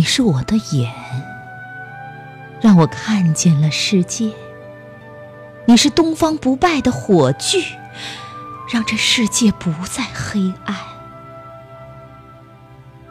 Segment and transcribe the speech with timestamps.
[0.00, 0.90] 你是我的眼，
[2.62, 4.32] 让我看见了世界；
[5.66, 7.62] 你是东方不败的火炬，
[8.72, 10.74] 让这世界不再黑暗；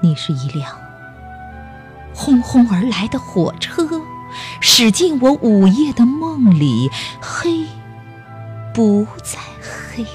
[0.00, 0.80] 你是一辆
[2.14, 3.86] 轰轰而来的火车，
[4.62, 7.66] 驶进我午夜的梦里，黑
[8.72, 10.06] 不再黑。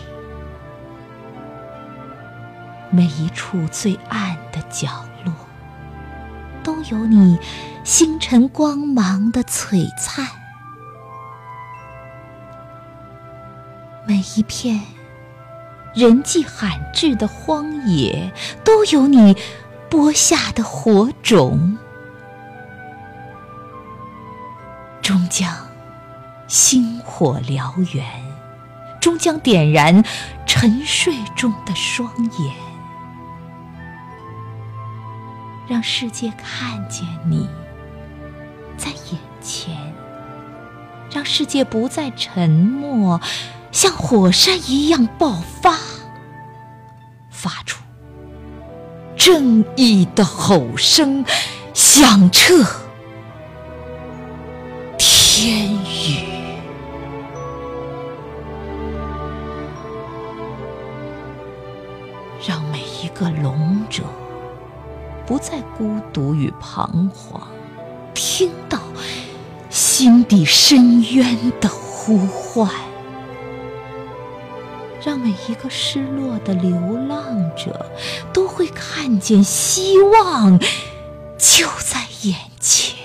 [2.89, 5.12] 每一处最暗的角落
[6.89, 7.37] 有你
[7.83, 10.25] 星辰光芒的璀璨；
[14.05, 14.81] 每一片
[15.93, 18.31] 人迹罕至的荒野，
[18.63, 19.35] 都有你
[19.89, 21.77] 播下的火种。
[25.01, 25.53] 终将
[26.47, 28.05] 星火燎原，
[28.99, 30.03] 终将点燃
[30.45, 32.09] 沉睡中的双
[32.39, 32.72] 眼。
[35.67, 37.47] 让世界看见你
[38.77, 39.75] 在眼前，
[41.09, 43.21] 让世界不再沉默，
[43.71, 45.77] 像火山一样爆发，
[47.29, 47.81] 发出
[49.15, 51.23] 正义的吼声，
[51.73, 52.65] 响彻
[54.97, 56.25] 天宇，
[62.45, 64.03] 让每一个聋者。
[65.25, 67.41] 不再孤独与彷徨，
[68.13, 68.79] 听到
[69.69, 72.69] 心底深渊的呼唤，
[75.03, 76.71] 让每一个失落的流
[77.07, 77.89] 浪者
[78.33, 80.59] 都会看见希望
[81.37, 82.97] 就在眼前，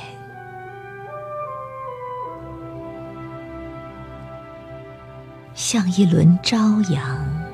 [5.55, 6.59] 像一轮朝
[6.91, 7.47] 阳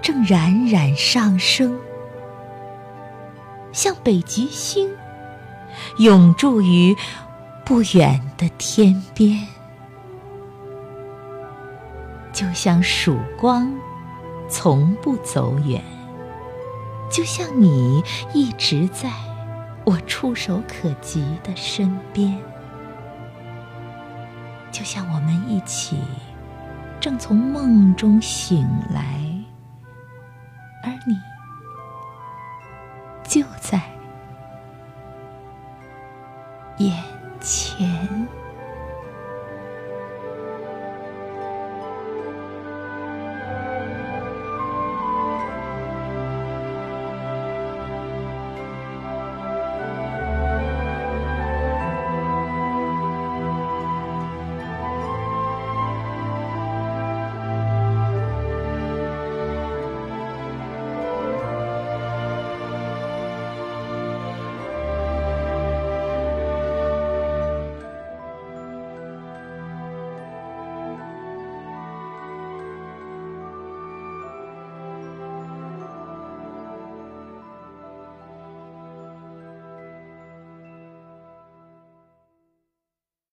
[0.00, 1.76] 正冉冉上升。
[3.76, 4.88] 像北极星，
[5.98, 6.96] 永驻于
[7.62, 9.46] 不远的天边；
[12.32, 13.70] 就像曙光，
[14.48, 15.82] 从不走远；
[17.12, 18.02] 就像你
[18.32, 19.10] 一直在
[19.84, 22.32] 我触手可及的身边；
[24.72, 25.98] 就像我们一起
[26.98, 29.20] 正从梦中醒来。
[30.82, 31.14] 而你
[33.26, 33.80] 就在
[36.78, 37.15] 眼